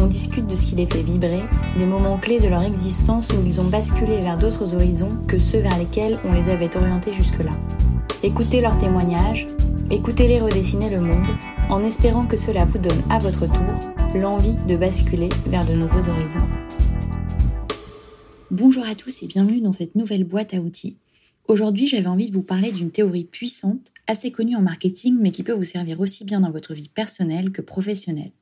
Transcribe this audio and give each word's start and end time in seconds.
On 0.00 0.06
discute 0.06 0.46
de 0.46 0.54
ce 0.54 0.64
qui 0.64 0.76
les 0.76 0.86
fait 0.86 1.02
vibrer, 1.02 1.42
des 1.76 1.84
moments 1.84 2.18
clés 2.18 2.38
de 2.38 2.46
leur 2.46 2.62
existence 2.62 3.30
où 3.30 3.44
ils 3.44 3.60
ont 3.60 3.68
basculé 3.68 4.20
vers 4.20 4.38
d'autres 4.38 4.72
horizons 4.74 5.18
que 5.26 5.40
ceux 5.40 5.58
vers 5.58 5.76
lesquels 5.76 6.16
on 6.24 6.32
les 6.32 6.48
avait 6.50 6.76
orientés 6.76 7.12
jusque-là. 7.12 7.50
Écoutez 8.22 8.60
leurs 8.60 8.78
témoignages, 8.78 9.48
écoutez-les 9.90 10.40
redessiner 10.40 10.88
le 10.88 11.00
monde, 11.00 11.26
en 11.68 11.82
espérant 11.82 12.26
que 12.26 12.36
cela 12.36 12.64
vous 12.64 12.78
donne 12.78 13.02
à 13.10 13.18
votre 13.18 13.46
tour 13.46 14.14
l'envie 14.14 14.54
de 14.68 14.76
basculer 14.76 15.28
vers 15.46 15.66
de 15.66 15.72
nouveaux 15.72 16.08
horizons. 16.08 16.46
Bonjour 18.52 18.86
à 18.86 18.94
tous 18.94 19.22
et 19.22 19.26
bienvenue 19.26 19.60
dans 19.60 19.72
cette 19.72 19.96
nouvelle 19.96 20.24
boîte 20.24 20.54
à 20.54 20.58
outils. 20.58 20.96
Aujourd'hui, 21.48 21.88
j'avais 21.88 22.06
envie 22.06 22.30
de 22.30 22.34
vous 22.34 22.42
parler 22.42 22.70
d'une 22.70 22.90
théorie 22.90 23.24
puissante, 23.24 23.92
assez 24.06 24.30
connue 24.30 24.54
en 24.54 24.62
marketing, 24.62 25.16
mais 25.20 25.32
qui 25.32 25.42
peut 25.42 25.52
vous 25.52 25.64
servir 25.64 26.00
aussi 26.00 26.24
bien 26.24 26.40
dans 26.40 26.50
votre 26.50 26.72
vie 26.72 26.88
personnelle 26.88 27.50
que 27.52 27.62
professionnelle. 27.62 28.32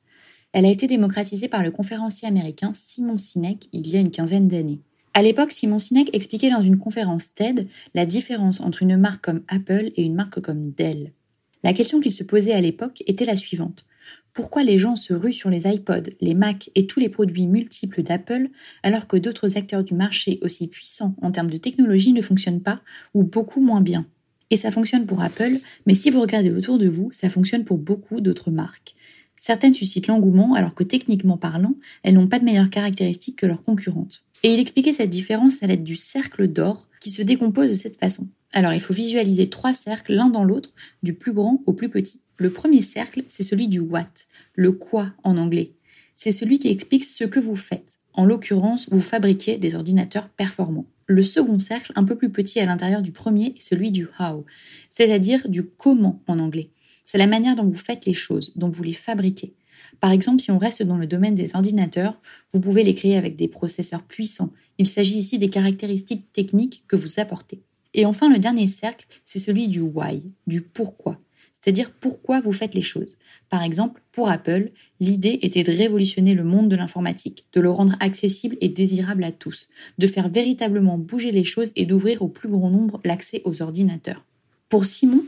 Elle 0.57 0.65
a 0.65 0.71
été 0.71 0.87
démocratisée 0.87 1.49
par 1.49 1.61
le 1.61 1.69
conférencier 1.69 2.27
américain 2.27 2.71
Simon 2.73 3.19
Sinek 3.19 3.69
il 3.73 3.87
y 3.87 3.95
a 3.95 3.99
une 3.99 4.09
quinzaine 4.09 4.47
d'années. 4.47 4.79
À 5.13 5.21
l'époque, 5.21 5.51
Simon 5.51 5.77
Sinek 5.77 6.09
expliquait 6.13 6.49
dans 6.49 6.63
une 6.63 6.79
conférence 6.79 7.31
TED 7.35 7.67
la 7.93 8.07
différence 8.07 8.59
entre 8.59 8.81
une 8.81 8.97
marque 8.97 9.23
comme 9.23 9.43
Apple 9.49 9.91
et 9.95 10.01
une 10.01 10.15
marque 10.15 10.41
comme 10.41 10.71
Dell. 10.71 11.13
La 11.61 11.73
question 11.73 11.99
qu'il 11.99 12.11
se 12.11 12.23
posait 12.23 12.53
à 12.53 12.61
l'époque 12.61 13.03
était 13.05 13.23
la 13.23 13.35
suivante. 13.35 13.85
Pourquoi 14.33 14.63
les 14.63 14.79
gens 14.79 14.95
se 14.95 15.13
ruent 15.13 15.31
sur 15.31 15.51
les 15.51 15.67
iPods, 15.71 16.09
les 16.21 16.33
Mac 16.33 16.71
et 16.73 16.87
tous 16.87 16.99
les 16.99 17.09
produits 17.09 17.45
multiples 17.45 18.01
d'Apple 18.01 18.49
alors 18.81 19.05
que 19.05 19.17
d'autres 19.17 19.57
acteurs 19.57 19.83
du 19.83 19.93
marché 19.93 20.39
aussi 20.41 20.67
puissants 20.67 21.15
en 21.21 21.29
termes 21.29 21.51
de 21.51 21.57
technologie 21.57 22.13
ne 22.13 22.21
fonctionnent 22.23 22.63
pas 22.63 22.81
ou 23.13 23.23
beaucoup 23.23 23.61
moins 23.61 23.81
bien? 23.81 24.07
Et 24.49 24.55
ça 24.55 24.71
fonctionne 24.71 25.05
pour 25.05 25.21
Apple, 25.21 25.59
mais 25.85 25.93
si 25.93 26.09
vous 26.09 26.21
regardez 26.21 26.49
autour 26.49 26.79
de 26.79 26.87
vous, 26.87 27.11
ça 27.11 27.29
fonctionne 27.29 27.63
pour 27.63 27.77
beaucoup 27.77 28.21
d'autres 28.21 28.49
marques. 28.49 28.95
Certaines 29.37 29.73
suscitent 29.73 30.07
l'engouement 30.07 30.55
alors 30.55 30.73
que 30.73 30.83
techniquement 30.83 31.37
parlant, 31.37 31.75
elles 32.03 32.15
n'ont 32.15 32.27
pas 32.27 32.39
de 32.39 32.45
meilleures 32.45 32.69
caractéristiques 32.69 33.37
que 33.37 33.45
leurs 33.45 33.63
concurrentes. 33.63 34.23
Et 34.43 34.53
il 34.53 34.59
expliquait 34.59 34.93
cette 34.93 35.09
différence 35.09 35.63
à 35.63 35.67
l'aide 35.67 35.83
du 35.83 35.95
cercle 35.95 36.47
d'or 36.47 36.87
qui 36.99 37.11
se 37.11 37.21
décompose 37.21 37.69
de 37.69 37.75
cette 37.75 37.97
façon. 37.97 38.27
Alors 38.51 38.73
il 38.73 38.81
faut 38.81 38.93
visualiser 38.93 39.49
trois 39.49 39.73
cercles 39.73 40.13
l'un 40.13 40.29
dans 40.29 40.43
l'autre, 40.43 40.73
du 41.03 41.13
plus 41.13 41.33
grand 41.33 41.61
au 41.65 41.73
plus 41.73 41.89
petit. 41.89 42.21
Le 42.37 42.49
premier 42.49 42.81
cercle, 42.81 43.23
c'est 43.27 43.43
celui 43.43 43.67
du 43.67 43.79
what, 43.79 44.07
le 44.53 44.71
quoi 44.71 45.13
en 45.23 45.37
anglais. 45.37 45.73
C'est 46.15 46.31
celui 46.31 46.59
qui 46.59 46.69
explique 46.69 47.03
ce 47.03 47.23
que 47.23 47.39
vous 47.39 47.55
faites. 47.55 47.99
En 48.13 48.25
l'occurrence, 48.25 48.87
vous 48.91 49.01
fabriquez 49.01 49.57
des 49.57 49.75
ordinateurs 49.75 50.29
performants. 50.29 50.87
Le 51.05 51.23
second 51.23 51.59
cercle, 51.59 51.93
un 51.95 52.03
peu 52.03 52.15
plus 52.15 52.31
petit 52.31 52.59
à 52.59 52.65
l'intérieur 52.65 53.01
du 53.01 53.11
premier, 53.11 53.53
est 53.55 53.61
celui 53.61 53.91
du 53.91 54.07
how, 54.19 54.43
c'est-à-dire 54.89 55.47
du 55.47 55.63
comment 55.63 56.21
en 56.27 56.39
anglais. 56.39 56.69
C'est 57.09 57.17
la 57.17 57.25
manière 57.25 57.55
dont 57.55 57.63
vous 57.63 57.73
faites 57.73 58.05
les 58.05 58.11
choses, 58.11 58.51
dont 58.57 58.67
vous 58.67 58.83
les 58.83 58.91
fabriquez. 58.91 59.53
Par 60.01 60.11
exemple, 60.11 60.41
si 60.41 60.51
on 60.51 60.57
reste 60.57 60.83
dans 60.83 60.97
le 60.97 61.07
domaine 61.07 61.35
des 61.35 61.55
ordinateurs, 61.55 62.19
vous 62.51 62.59
pouvez 62.59 62.83
les 62.83 62.95
créer 62.95 63.15
avec 63.15 63.37
des 63.37 63.47
processeurs 63.47 64.03
puissants. 64.03 64.51
Il 64.77 64.85
s'agit 64.85 65.17
ici 65.17 65.39
des 65.39 65.49
caractéristiques 65.49 66.33
techniques 66.33 66.83
que 66.85 66.97
vous 66.97 67.21
apportez. 67.21 67.61
Et 67.93 68.05
enfin, 68.05 68.29
le 68.29 68.39
dernier 68.39 68.67
cercle, 68.67 69.07
c'est 69.23 69.39
celui 69.39 69.69
du 69.69 69.79
why, 69.79 70.21
du 70.47 70.61
pourquoi. 70.61 71.17
C'est-à-dire 71.53 71.91
pourquoi 71.91 72.41
vous 72.41 72.51
faites 72.51 72.75
les 72.75 72.81
choses. 72.81 73.15
Par 73.49 73.63
exemple, 73.63 74.01
pour 74.11 74.27
Apple, 74.27 74.71
l'idée 74.99 75.39
était 75.43 75.63
de 75.63 75.71
révolutionner 75.71 76.33
le 76.33 76.43
monde 76.43 76.67
de 76.67 76.75
l'informatique, 76.75 77.45
de 77.53 77.61
le 77.61 77.71
rendre 77.71 77.95
accessible 78.01 78.57
et 78.59 78.67
désirable 78.67 79.23
à 79.23 79.31
tous, 79.31 79.69
de 79.97 80.07
faire 80.07 80.27
véritablement 80.27 80.97
bouger 80.97 81.31
les 81.31 81.45
choses 81.45 81.71
et 81.77 81.85
d'ouvrir 81.85 82.21
au 82.21 82.27
plus 82.27 82.49
grand 82.49 82.69
nombre 82.69 82.99
l'accès 83.05 83.43
aux 83.45 83.61
ordinateurs. 83.61 84.25
Pour 84.67 84.83
Simon, 84.83 85.23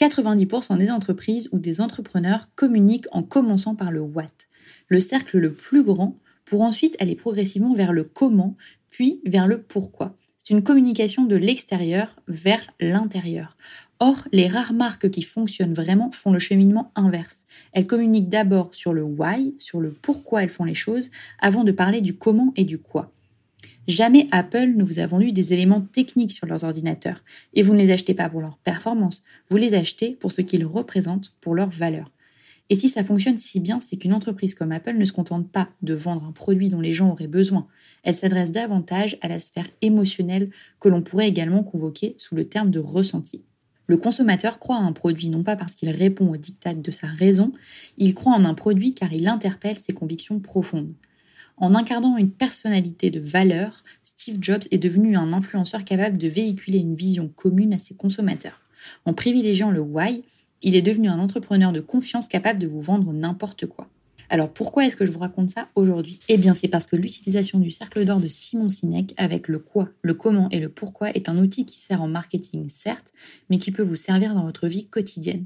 90% 0.00 0.78
des 0.78 0.90
entreprises 0.90 1.48
ou 1.52 1.58
des 1.58 1.80
entrepreneurs 1.80 2.48
communiquent 2.54 3.08
en 3.12 3.22
commençant 3.22 3.74
par 3.74 3.90
le 3.90 4.00
what, 4.00 4.24
le 4.88 4.98
cercle 4.98 5.38
le 5.38 5.52
plus 5.52 5.82
grand, 5.82 6.16
pour 6.46 6.62
ensuite 6.62 6.96
aller 7.00 7.14
progressivement 7.14 7.74
vers 7.74 7.92
le 7.92 8.04
comment, 8.04 8.56
puis 8.88 9.20
vers 9.26 9.46
le 9.46 9.62
pourquoi. 9.62 10.16
C'est 10.36 10.54
une 10.54 10.62
communication 10.62 11.24
de 11.24 11.36
l'extérieur 11.36 12.16
vers 12.26 12.62
l'intérieur. 12.80 13.56
Or, 14.00 14.26
les 14.32 14.48
rares 14.48 14.72
marques 14.72 15.10
qui 15.10 15.22
fonctionnent 15.22 15.74
vraiment 15.74 16.10
font 16.10 16.32
le 16.32 16.38
cheminement 16.38 16.90
inverse. 16.94 17.44
Elles 17.72 17.86
communiquent 17.86 18.30
d'abord 18.30 18.74
sur 18.74 18.94
le 18.94 19.02
why, 19.02 19.54
sur 19.58 19.80
le 19.80 19.92
pourquoi 19.92 20.42
elles 20.42 20.48
font 20.48 20.64
les 20.64 20.74
choses, 20.74 21.10
avant 21.38 21.62
de 21.62 21.72
parler 21.72 22.00
du 22.00 22.16
comment 22.16 22.52
et 22.56 22.64
du 22.64 22.78
quoi. 22.78 23.12
Jamais 23.88 24.28
Apple 24.30 24.72
ne 24.76 24.84
vous 24.84 24.98
a 24.98 25.06
vendu 25.06 25.32
des 25.32 25.52
éléments 25.52 25.80
techniques 25.80 26.32
sur 26.32 26.46
leurs 26.46 26.64
ordinateurs. 26.64 27.24
Et 27.54 27.62
vous 27.62 27.72
ne 27.72 27.78
les 27.78 27.90
achetez 27.90 28.14
pas 28.14 28.28
pour 28.28 28.40
leur 28.40 28.58
performance, 28.58 29.22
vous 29.48 29.56
les 29.56 29.74
achetez 29.74 30.12
pour 30.12 30.32
ce 30.32 30.42
qu'ils 30.42 30.64
représentent, 30.64 31.32
pour 31.40 31.54
leur 31.54 31.70
valeur. 31.70 32.10
Et 32.68 32.78
si 32.78 32.88
ça 32.88 33.02
fonctionne 33.02 33.36
si 33.36 33.58
bien, 33.58 33.80
c'est 33.80 33.96
qu'une 33.96 34.14
entreprise 34.14 34.54
comme 34.54 34.70
Apple 34.70 34.96
ne 34.96 35.04
se 35.04 35.12
contente 35.12 35.50
pas 35.50 35.70
de 35.82 35.92
vendre 35.92 36.24
un 36.24 36.30
produit 36.30 36.68
dont 36.68 36.80
les 36.80 36.92
gens 36.92 37.10
auraient 37.10 37.26
besoin. 37.26 37.66
Elle 38.04 38.14
s'adresse 38.14 38.52
davantage 38.52 39.18
à 39.22 39.28
la 39.28 39.40
sphère 39.40 39.68
émotionnelle 39.82 40.50
que 40.78 40.88
l'on 40.88 41.02
pourrait 41.02 41.28
également 41.28 41.64
convoquer 41.64 42.14
sous 42.16 42.36
le 42.36 42.48
terme 42.48 42.70
de 42.70 42.78
ressenti. 42.78 43.42
Le 43.88 43.96
consommateur 43.96 44.60
croit 44.60 44.76
à 44.76 44.82
un 44.82 44.92
produit 44.92 45.30
non 45.30 45.42
pas 45.42 45.56
parce 45.56 45.74
qu'il 45.74 45.90
répond 45.90 46.30
aux 46.30 46.36
dictats 46.36 46.74
de 46.74 46.90
sa 46.92 47.08
raison, 47.08 47.52
il 47.98 48.14
croit 48.14 48.34
en 48.34 48.44
un 48.44 48.54
produit 48.54 48.94
car 48.94 49.12
il 49.12 49.26
interpelle 49.26 49.76
ses 49.76 49.92
convictions 49.92 50.38
profondes. 50.38 50.94
En 51.60 51.74
incarnant 51.74 52.16
une 52.16 52.30
personnalité 52.30 53.10
de 53.10 53.20
valeur, 53.20 53.84
Steve 54.02 54.38
Jobs 54.40 54.62
est 54.70 54.78
devenu 54.78 55.16
un 55.16 55.34
influenceur 55.34 55.84
capable 55.84 56.16
de 56.16 56.26
véhiculer 56.26 56.78
une 56.78 56.94
vision 56.94 57.28
commune 57.28 57.74
à 57.74 57.78
ses 57.78 57.94
consommateurs. 57.94 58.62
En 59.04 59.12
privilégiant 59.12 59.70
le 59.70 59.80
why, 59.80 60.24
il 60.62 60.74
est 60.74 60.80
devenu 60.80 61.08
un 61.08 61.18
entrepreneur 61.18 61.72
de 61.72 61.82
confiance 61.82 62.28
capable 62.28 62.58
de 62.58 62.66
vous 62.66 62.80
vendre 62.80 63.12
n'importe 63.12 63.66
quoi. 63.66 63.90
Alors 64.30 64.50
pourquoi 64.50 64.86
est-ce 64.86 64.96
que 64.96 65.04
je 65.04 65.10
vous 65.10 65.18
raconte 65.18 65.50
ça 65.50 65.68
aujourd'hui? 65.74 66.20
Eh 66.28 66.38
bien 66.38 66.54
c'est 66.54 66.68
parce 66.68 66.86
que 66.86 66.96
l'utilisation 66.96 67.58
du 67.58 67.70
cercle 67.70 68.06
d'or 68.06 68.20
de 68.20 68.28
Simon 68.28 68.70
Sinek 68.70 69.12
avec 69.18 69.46
le 69.46 69.58
quoi, 69.58 69.90
le 70.00 70.14
comment 70.14 70.48
et 70.48 70.60
le 70.60 70.70
pourquoi 70.70 71.10
est 71.10 71.28
un 71.28 71.36
outil 71.36 71.66
qui 71.66 71.78
sert 71.78 72.00
en 72.00 72.08
marketing 72.08 72.70
certes, 72.70 73.12
mais 73.50 73.58
qui 73.58 73.70
peut 73.70 73.82
vous 73.82 73.96
servir 73.96 74.34
dans 74.34 74.44
votre 74.44 74.66
vie 74.66 74.86
quotidienne. 74.86 75.44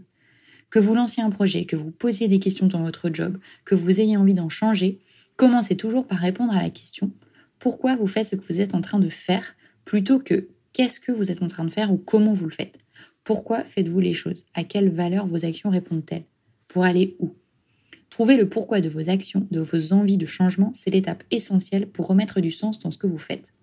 Que 0.71 0.79
vous 0.79 0.95
lanciez 0.95 1.23
un 1.23 1.31
projet, 1.31 1.65
que 1.65 1.77
vous 1.77 1.91
posiez 1.91 2.29
des 2.29 2.39
questions 2.39 2.67
dans 2.67 2.83
votre 2.83 3.11
job, 3.13 3.39
que 3.65 3.75
vous 3.75 4.01
ayez 4.01 4.17
envie 4.17 4.35
d'en 4.35 4.49
changer, 4.49 5.01
Commencez 5.37 5.77
toujours 5.77 6.07
par 6.07 6.19
répondre 6.19 6.55
à 6.55 6.63
la 6.63 6.71
question 6.71 7.11
pourquoi 7.59 7.97
vous 7.97 8.07
faites 8.07 8.27
ce 8.27 8.37
que 8.37 8.53
vous 8.53 8.61
êtes 8.61 8.75
en 8.75 8.81
train 8.81 8.99
de 8.99 9.09
faire 9.09 9.57
plutôt 9.85 10.19
que 10.19 10.49
qu'est-ce 10.73 11.01
que 11.01 11.13
vous 11.13 11.31
êtes 11.31 11.43
en 11.43 11.49
train 11.49 11.65
de 11.65 11.71
faire 11.71 11.93
ou 11.93 11.97
comment 11.97 12.33
vous 12.33 12.47
le 12.47 12.53
faites. 12.53 12.79
Pourquoi 13.25 13.65
faites-vous 13.65 14.01
les 14.01 14.13
choses? 14.13 14.45
À 14.55 14.65
quelle 14.65 14.91
valeur 14.91 15.27
vos 15.27 15.45
actions 15.45 15.71
répondent-elles? 15.71 16.25
Pour 16.69 16.85
aller 16.85 17.17
où? 17.21 17.35
Trouver 18.11 18.37
le 18.37 18.49
pourquoi 18.49 18.81
de 18.81 18.89
vos 18.89 19.09
actions, 19.09 19.47
de 19.51 19.61
vos 19.61 19.93
envies 19.93 20.19
de 20.19 20.27
changement, 20.27 20.73
c'est 20.75 20.91
l'étape 20.91 21.25
essentielle 21.31 21.89
pour 21.89 22.07
remettre 22.07 22.41
du 22.41 22.51
sens 22.51 22.79
dans 22.79 22.91
ce 22.91 22.99
que 22.99 23.07
vous 23.07 23.19
faites. 23.19 23.55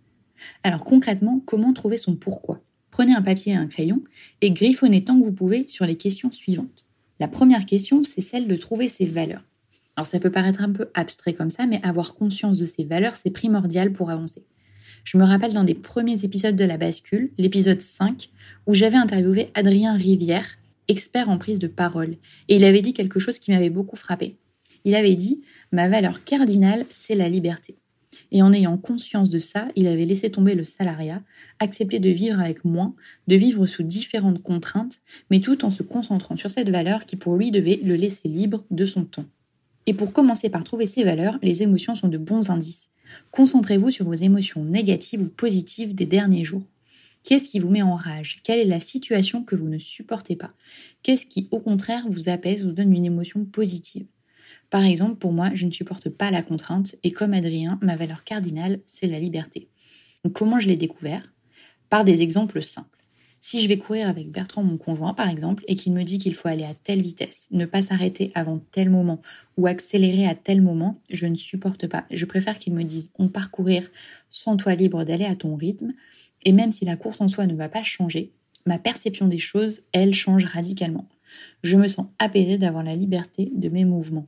Alors 0.64 0.84
concrètement, 0.84 1.40
comment 1.46 1.74
trouver 1.74 1.98
son 1.98 2.16
pourquoi? 2.16 2.62
Prenez 2.90 3.14
un 3.14 3.22
papier 3.22 3.54
et 3.54 3.56
un 3.56 3.68
crayon 3.68 4.04
et 4.42 4.52
griffonnez 4.52 5.04
tant 5.04 5.18
que 5.20 5.26
vous 5.26 5.32
pouvez 5.32 5.68
sur 5.68 5.86
les 5.86 5.96
questions 5.96 6.32
suivantes. 6.32 6.86
La 7.20 7.28
première 7.28 7.66
question, 7.66 8.04
c'est 8.04 8.22
celle 8.22 8.48
de 8.48 8.56
trouver 8.56 8.88
ses 8.88 9.06
valeurs. 9.06 9.44
Alors 10.02 10.10
ça 10.10 10.20
peut 10.20 10.32
paraître 10.32 10.64
un 10.64 10.72
peu 10.72 10.90
abstrait 10.96 11.36
comme 11.36 11.52
ça, 11.52 11.68
mais 11.68 11.80
avoir 11.84 12.16
conscience 12.16 12.58
de 12.58 12.66
ses 12.66 12.84
valeurs, 12.84 13.16
c'est 13.16 13.30
primordial 13.30 13.94
pour 13.94 14.10
avancer. 14.10 14.44
Je 15.04 15.16
me 15.20 15.24
rappelle 15.24 15.54
dans 15.54 15.64
des 15.64 15.76
premiers 15.76 16.26
épisodes 16.26 16.56
de 16.56 16.66
La 16.66 16.78
Bascule, 16.78 17.30
l'épisode 17.38 17.82
5, 17.82 18.32
où 18.66 18.74
j'avais 18.74 18.98
interviewé 18.98 19.52
Adrien 19.54 19.96
Rivière, 19.96 20.58
expert 20.88 21.30
en 21.30 21.38
prise 21.38 21.60
de 21.60 21.68
parole, 21.68 22.18
et 22.48 22.56
il 22.56 22.64
avait 22.64 22.82
dit 22.82 22.94
quelque 22.94 23.20
chose 23.20 23.38
qui 23.38 23.52
m'avait 23.52 23.70
beaucoup 23.70 23.96
frappé. 23.96 24.38
Il 24.86 24.96
avait 24.96 25.14
dit 25.14 25.44
Ma 25.72 25.88
valeur 25.88 26.24
cardinale, 26.24 26.84
c'est 26.90 27.14
la 27.14 27.30
liberté. 27.30 27.78
Et 28.32 28.42
en 28.42 28.54
ayant 28.54 28.80
conscience 28.80 29.30
de 29.30 29.40
ça, 29.40 29.68
il 29.76 29.86
avait 29.86 30.06
laissé 30.06 30.32
tomber 30.32 30.56
le 30.56 30.64
salariat, 30.64 31.22
accepté 31.60 32.00
de 32.00 32.10
vivre 32.10 32.40
avec 32.40 32.66
moins, 32.66 32.96
de 33.28 33.36
vivre 33.36 33.68
sous 33.68 33.84
différentes 33.84 34.42
contraintes, 34.42 34.98
mais 35.30 35.42
tout 35.42 35.64
en 35.64 35.70
se 35.70 35.84
concentrant 35.84 36.38
sur 36.38 36.50
cette 36.50 36.72
valeur 36.72 37.06
qui 37.06 37.18
pour 37.18 37.36
lui 37.36 37.52
devait 37.52 37.80
le 37.84 37.94
laisser 37.94 38.30
libre 38.30 38.66
de 38.72 38.86
son 38.88 39.06
temps. 39.06 39.28
Et 39.92 39.94
pour 39.94 40.14
commencer 40.14 40.50
par 40.50 40.64
trouver 40.64 40.86
ces 40.86 41.04
valeurs, 41.04 41.38
les 41.42 41.64
émotions 41.64 41.96
sont 41.96 42.08
de 42.08 42.18
bons 42.18 42.50
indices. 42.50 42.92
Concentrez-vous 43.30 43.92
sur 43.92 44.06
vos 44.06 44.14
émotions 44.14 44.64
négatives 44.64 45.22
ou 45.22 45.28
positives 45.28 45.94
des 45.94 46.06
derniers 46.06 46.46
jours. 46.46 46.64
Qu'est-ce 47.26 47.50
qui 47.50 47.60
vous 47.60 47.70
met 47.70 47.82
en 47.82 47.96
rage? 47.96 48.40
Quelle 48.46 48.60
est 48.60 48.64
la 48.64 48.80
situation 48.80 49.44
que 49.44 49.54
vous 49.54 49.68
ne 49.68 49.80
supportez 49.80 50.38
pas? 50.38 50.54
Qu'est-ce 51.04 51.26
qui, 51.26 51.50
au 51.52 51.60
contraire, 51.60 52.06
vous 52.10 52.30
apaise, 52.30 52.64
vous 52.64 52.72
donne 52.72 52.94
une 52.94 53.04
émotion 53.04 53.44
positive? 53.44 54.06
Par 54.70 54.86
exemple, 54.86 55.18
pour 55.18 55.34
moi, 55.34 55.52
je 55.56 55.66
ne 55.66 55.72
supporte 55.74 56.08
pas 56.08 56.32
la 56.32 56.42
contrainte 56.42 56.96
et 57.04 57.12
comme 57.12 57.34
Adrien, 57.34 57.78
ma 57.82 57.98
valeur 57.98 58.24
cardinale, 58.24 58.80
c'est 58.86 59.08
la 59.08 59.20
liberté. 59.20 59.68
Comment 60.32 60.62
je 60.62 60.70
l'ai 60.70 60.78
découvert? 60.78 61.34
Par 61.90 62.06
des 62.06 62.22
exemples 62.22 62.64
simples. 62.64 63.01
Si 63.44 63.60
je 63.64 63.68
vais 63.68 63.80
courir 63.80 64.08
avec 64.08 64.30
Bertrand, 64.30 64.62
mon 64.62 64.78
conjoint, 64.78 65.16
par 65.16 65.28
exemple, 65.28 65.64
et 65.68 65.74
qu'il 65.74 65.94
me 65.94 66.04
dit 66.04 66.20
qu'il 66.20 66.36
faut 66.36 66.48
aller 66.48 66.64
à 66.64 66.76
telle 66.76 67.02
vitesse, 67.02 67.48
ne 67.50 67.66
pas 67.66 67.82
s'arrêter 67.82 68.32
avant 68.36 68.62
tel 68.70 68.92
moment 68.92 69.20
ou 69.58 69.66
accélérer 69.66 70.28
à 70.28 70.36
tel 70.36 70.62
moment, 70.62 71.02
je 71.10 71.26
ne 71.26 71.36
supporte 71.36 71.88
pas. 71.88 72.06
Je 72.12 72.26
préfère 72.26 72.60
qu'il 72.60 72.76
me 72.76 72.84
dise 72.84 73.12
on 73.18 73.30
part 73.30 73.50
courir, 73.50 73.90
sans 74.30 74.58
toi 74.58 74.76
libre 74.76 75.04
d'aller 75.06 75.26
à 75.26 75.36
ton 75.36 75.56
rythme. 75.56 75.92
Et 76.44 76.52
même 76.52 76.70
si 76.70 76.86
la 76.86 76.96
course 76.96 77.20
en 77.20 77.28
soi 77.28 77.48
ne 77.48 77.56
va 77.56 77.68
pas 77.68 77.82
changer, 77.82 78.32
ma 78.68 78.78
perception 78.78 79.28
des 79.28 79.40
choses, 79.40 79.82
elle, 79.92 80.14
change 80.14 80.46
radicalement. 80.46 81.08
Je 81.64 81.78
me 81.78 81.88
sens 81.88 82.06
apaisée 82.20 82.60
d'avoir 82.60 82.84
la 82.84 82.96
liberté 82.96 83.52
de 83.56 83.70
mes 83.70 83.86
mouvements. 83.86 84.28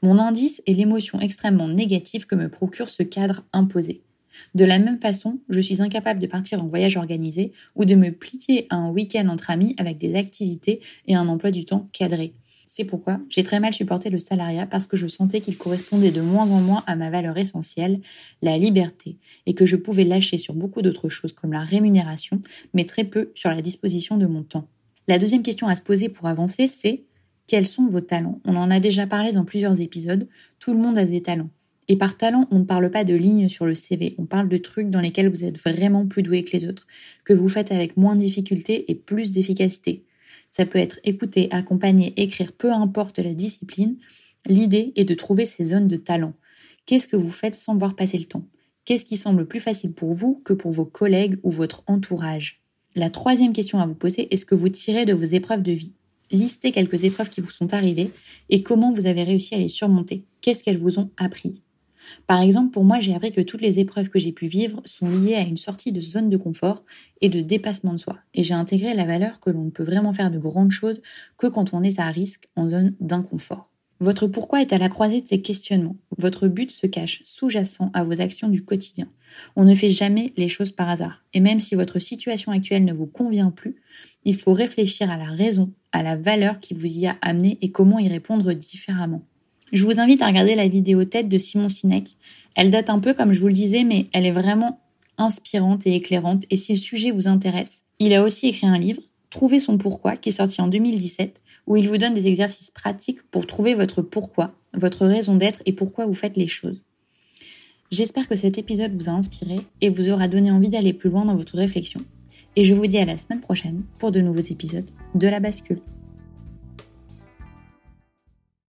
Mon 0.00 0.18
indice 0.18 0.62
est 0.66 0.72
l'émotion 0.72 1.20
extrêmement 1.20 1.68
négative 1.68 2.24
que 2.24 2.34
me 2.34 2.48
procure 2.48 2.88
ce 2.88 3.02
cadre 3.02 3.44
imposé. 3.52 4.00
De 4.54 4.64
la 4.64 4.78
même 4.78 4.98
façon, 5.00 5.40
je 5.48 5.60
suis 5.60 5.82
incapable 5.82 6.20
de 6.20 6.26
partir 6.26 6.62
en 6.62 6.68
voyage 6.68 6.96
organisé 6.96 7.52
ou 7.74 7.84
de 7.84 7.94
me 7.94 8.10
plier 8.10 8.66
à 8.70 8.76
un 8.76 8.90
week-end 8.90 9.28
entre 9.28 9.50
amis 9.50 9.74
avec 9.78 9.98
des 9.98 10.14
activités 10.14 10.80
et 11.06 11.14
un 11.14 11.28
emploi 11.28 11.50
du 11.50 11.64
temps 11.64 11.88
cadré. 11.92 12.34
C'est 12.74 12.84
pourquoi 12.84 13.20
j'ai 13.28 13.42
très 13.42 13.60
mal 13.60 13.74
supporté 13.74 14.08
le 14.08 14.18
salariat 14.18 14.64
parce 14.64 14.86
que 14.86 14.96
je 14.96 15.06
sentais 15.06 15.42
qu'il 15.42 15.58
correspondait 15.58 16.10
de 16.10 16.22
moins 16.22 16.50
en 16.50 16.60
moins 16.62 16.82
à 16.86 16.96
ma 16.96 17.10
valeur 17.10 17.36
essentielle, 17.36 18.00
la 18.40 18.56
liberté, 18.56 19.18
et 19.44 19.52
que 19.52 19.66
je 19.66 19.76
pouvais 19.76 20.04
lâcher 20.04 20.38
sur 20.38 20.54
beaucoup 20.54 20.80
d'autres 20.80 21.10
choses 21.10 21.32
comme 21.32 21.52
la 21.52 21.60
rémunération, 21.60 22.40
mais 22.72 22.86
très 22.86 23.04
peu 23.04 23.30
sur 23.34 23.50
la 23.50 23.60
disposition 23.60 24.16
de 24.16 24.24
mon 24.24 24.42
temps. 24.42 24.68
La 25.06 25.18
deuxième 25.18 25.42
question 25.42 25.66
à 25.66 25.74
se 25.74 25.82
poser 25.82 26.08
pour 26.08 26.28
avancer, 26.28 26.66
c'est 26.66 27.04
quels 27.46 27.66
sont 27.66 27.88
vos 27.88 28.00
talents? 28.00 28.40
On 28.46 28.56
en 28.56 28.70
a 28.70 28.80
déjà 28.80 29.06
parlé 29.06 29.32
dans 29.32 29.44
plusieurs 29.44 29.80
épisodes, 29.80 30.26
tout 30.58 30.72
le 30.72 30.78
monde 30.78 30.96
a 30.96 31.04
des 31.04 31.20
talents. 31.20 31.50
Et 31.88 31.96
par 31.96 32.16
talent, 32.16 32.46
on 32.50 32.60
ne 32.60 32.64
parle 32.64 32.90
pas 32.90 33.04
de 33.04 33.14
lignes 33.14 33.48
sur 33.48 33.66
le 33.66 33.74
CV, 33.74 34.14
on 34.18 34.24
parle 34.24 34.48
de 34.48 34.56
trucs 34.56 34.88
dans 34.88 35.00
lesquels 35.00 35.28
vous 35.28 35.44
êtes 35.44 35.58
vraiment 35.58 36.06
plus 36.06 36.22
doué 36.22 36.44
que 36.44 36.56
les 36.56 36.66
autres, 36.66 36.86
que 37.24 37.32
vous 37.32 37.48
faites 37.48 37.72
avec 37.72 37.96
moins 37.96 38.14
de 38.14 38.20
difficulté 38.20 38.90
et 38.90 38.94
plus 38.94 39.32
d'efficacité. 39.32 40.04
Ça 40.50 40.64
peut 40.64 40.78
être 40.78 41.00
écouter, 41.04 41.48
accompagner, 41.50 42.12
écrire, 42.20 42.52
peu 42.52 42.72
importe 42.72 43.18
la 43.18 43.34
discipline. 43.34 43.96
L'idée 44.46 44.92
est 44.96 45.04
de 45.04 45.14
trouver 45.14 45.44
ces 45.44 45.64
zones 45.64 45.88
de 45.88 45.96
talent. 45.96 46.34
Qu'est-ce 46.86 47.08
que 47.08 47.16
vous 47.16 47.30
faites 47.30 47.54
sans 47.54 47.76
voir 47.76 47.96
passer 47.96 48.18
le 48.18 48.24
temps? 48.24 48.46
Qu'est-ce 48.84 49.04
qui 49.04 49.16
semble 49.16 49.46
plus 49.46 49.60
facile 49.60 49.92
pour 49.92 50.12
vous 50.12 50.42
que 50.44 50.52
pour 50.52 50.72
vos 50.72 50.84
collègues 50.84 51.38
ou 51.42 51.50
votre 51.50 51.82
entourage? 51.86 52.60
La 52.94 53.10
troisième 53.10 53.52
question 53.52 53.78
à 53.78 53.86
vous 53.86 53.94
poser 53.94 54.32
est 54.32 54.36
ce 54.36 54.44
que 54.44 54.54
vous 54.54 54.68
tirez 54.68 55.04
de 55.04 55.14
vos 55.14 55.24
épreuves 55.24 55.62
de 55.62 55.72
vie? 55.72 55.94
Listez 56.30 56.72
quelques 56.72 57.04
épreuves 57.04 57.28
qui 57.28 57.40
vous 57.40 57.50
sont 57.50 57.74
arrivées 57.74 58.10
et 58.50 58.62
comment 58.62 58.92
vous 58.92 59.06
avez 59.06 59.22
réussi 59.22 59.54
à 59.54 59.58
les 59.58 59.68
surmonter. 59.68 60.24
Qu'est-ce 60.40 60.64
qu'elles 60.64 60.78
vous 60.78 60.98
ont 60.98 61.10
appris? 61.16 61.62
Par 62.26 62.40
exemple, 62.40 62.70
pour 62.70 62.84
moi, 62.84 63.00
j'ai 63.00 63.14
appris 63.14 63.32
que 63.32 63.40
toutes 63.40 63.60
les 63.60 63.78
épreuves 63.78 64.08
que 64.08 64.18
j'ai 64.18 64.32
pu 64.32 64.46
vivre 64.46 64.80
sont 64.84 65.08
liées 65.08 65.34
à 65.34 65.42
une 65.42 65.56
sortie 65.56 65.92
de 65.92 66.00
zone 66.00 66.28
de 66.28 66.36
confort 66.36 66.84
et 67.20 67.28
de 67.28 67.40
dépassement 67.40 67.92
de 67.92 67.98
soi. 67.98 68.18
Et 68.34 68.42
j'ai 68.42 68.54
intégré 68.54 68.94
la 68.94 69.04
valeur 69.04 69.40
que 69.40 69.50
l'on 69.50 69.64
ne 69.64 69.70
peut 69.70 69.84
vraiment 69.84 70.12
faire 70.12 70.30
de 70.30 70.38
grandes 70.38 70.70
choses 70.70 71.02
que 71.36 71.46
quand 71.46 71.74
on 71.74 71.82
est 71.82 71.98
à 71.98 72.06
risque 72.06 72.48
en 72.56 72.68
zone 72.68 72.94
d'inconfort. 73.00 73.68
Votre 74.00 74.26
pourquoi 74.26 74.60
est 74.60 74.72
à 74.72 74.78
la 74.78 74.88
croisée 74.88 75.20
de 75.20 75.28
ces 75.28 75.42
questionnements. 75.42 75.96
Votre 76.18 76.48
but 76.48 76.72
se 76.72 76.88
cache 76.88 77.20
sous-jacent 77.22 77.88
à 77.94 78.02
vos 78.02 78.20
actions 78.20 78.48
du 78.48 78.64
quotidien. 78.64 79.06
On 79.54 79.64
ne 79.64 79.76
fait 79.76 79.90
jamais 79.90 80.32
les 80.36 80.48
choses 80.48 80.72
par 80.72 80.88
hasard. 80.88 81.22
Et 81.34 81.40
même 81.40 81.60
si 81.60 81.76
votre 81.76 82.00
situation 82.00 82.50
actuelle 82.50 82.84
ne 82.84 82.92
vous 82.92 83.06
convient 83.06 83.52
plus, 83.52 83.76
il 84.24 84.34
faut 84.34 84.52
réfléchir 84.52 85.08
à 85.08 85.16
la 85.16 85.30
raison, 85.30 85.72
à 85.92 86.02
la 86.02 86.16
valeur 86.16 86.58
qui 86.58 86.74
vous 86.74 86.98
y 86.98 87.06
a 87.06 87.16
amené 87.20 87.58
et 87.62 87.70
comment 87.70 88.00
y 88.00 88.08
répondre 88.08 88.52
différemment. 88.54 89.22
Je 89.72 89.84
vous 89.84 89.98
invite 89.98 90.20
à 90.20 90.26
regarder 90.26 90.54
la 90.54 90.68
vidéo 90.68 91.04
tête 91.04 91.28
de 91.28 91.38
Simon 91.38 91.68
Sinek. 91.68 92.16
Elle 92.54 92.70
date 92.70 92.90
un 92.90 92.98
peu 92.98 93.14
comme 93.14 93.32
je 93.32 93.40
vous 93.40 93.46
le 93.46 93.54
disais, 93.54 93.84
mais 93.84 94.06
elle 94.12 94.26
est 94.26 94.30
vraiment 94.30 94.80
inspirante 95.16 95.86
et 95.86 95.94
éclairante. 95.94 96.44
Et 96.50 96.56
si 96.56 96.74
le 96.74 96.78
sujet 96.78 97.10
vous 97.10 97.26
intéresse, 97.26 97.82
il 97.98 98.12
a 98.12 98.22
aussi 98.22 98.48
écrit 98.48 98.66
un 98.66 98.78
livre, 98.78 99.02
Trouver 99.32 99.60
son 99.60 99.78
pourquoi, 99.78 100.18
qui 100.18 100.28
est 100.28 100.32
sorti 100.32 100.60
en 100.60 100.68
2017, 100.68 101.40
où 101.66 101.76
il 101.78 101.88
vous 101.88 101.96
donne 101.96 102.12
des 102.12 102.28
exercices 102.28 102.70
pratiques 102.70 103.22
pour 103.30 103.46
trouver 103.46 103.72
votre 103.72 104.02
pourquoi, 104.02 104.52
votre 104.74 105.06
raison 105.06 105.36
d'être 105.36 105.62
et 105.64 105.72
pourquoi 105.72 106.04
vous 106.04 106.12
faites 106.12 106.36
les 106.36 106.48
choses. 106.48 106.84
J'espère 107.90 108.28
que 108.28 108.34
cet 108.34 108.58
épisode 108.58 108.94
vous 108.94 109.08
a 109.08 109.12
inspiré 109.12 109.56
et 109.80 109.88
vous 109.88 110.10
aura 110.10 110.28
donné 110.28 110.50
envie 110.50 110.68
d'aller 110.68 110.92
plus 110.92 111.08
loin 111.08 111.24
dans 111.24 111.36
votre 111.36 111.56
réflexion. 111.56 112.02
Et 112.56 112.64
je 112.64 112.74
vous 112.74 112.86
dis 112.86 112.98
à 112.98 113.06
la 113.06 113.16
semaine 113.16 113.40
prochaine 113.40 113.84
pour 113.98 114.12
de 114.12 114.20
nouveaux 114.20 114.40
épisodes 114.40 114.90
de 115.14 115.28
la 115.28 115.40
bascule. 115.40 115.80